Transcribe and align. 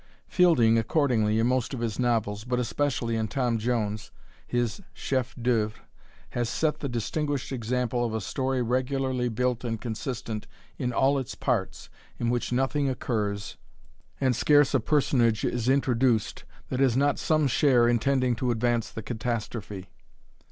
Fielding, 0.27 0.79
accordingly, 0.79 1.37
in 1.37 1.45
most 1.45 1.75
of 1.75 1.79
his 1.79 1.99
novels, 1.99 2.43
but 2.43 2.57
especially 2.57 3.15
in 3.15 3.27
Tom 3.27 3.59
Jones, 3.59 4.09
his 4.47 4.81
chef 4.95 5.35
d'oeuvre, 5.39 5.77
has 6.31 6.49
set 6.49 6.79
the 6.79 6.89
distinguished 6.89 7.51
example 7.51 8.03
of 8.03 8.11
a 8.15 8.19
story 8.19 8.63
regularly 8.63 9.29
built 9.29 9.63
and 9.63 9.79
consistent 9.79 10.47
in 10.79 10.91
all 10.91 11.19
its 11.19 11.35
parts, 11.35 11.87
in 12.17 12.31
which 12.31 12.51
nothing 12.51 12.89
occurs, 12.89 13.57
and 14.19 14.35
scarce 14.35 14.73
a 14.73 14.79
personage 14.79 15.45
is 15.45 15.69
introduced, 15.69 16.45
that 16.69 16.79
has 16.79 16.97
not 16.97 17.19
some 17.19 17.45
share 17.47 17.87
in 17.87 17.99
tending 17.99 18.35
to 18.35 18.49
advance 18.49 18.89
the 18.89 19.03
catastrophe. 19.03 19.91